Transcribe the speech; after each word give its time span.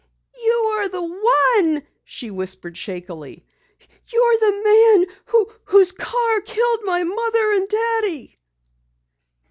"You 0.43 0.51
are 0.51 0.87
the 0.89 1.03
one!" 1.79 1.85
she 2.03 2.31
whispered 2.31 2.75
shakily. 2.75 3.45
"You're 4.11 4.37
the 4.39 4.61
man 5.25 5.47
whose 5.65 5.91
car 5.91 6.41
killed 6.41 6.79
my 6.85 7.03
Mother 7.03 7.51
and 7.53 7.69
Daddy!" 7.69 8.35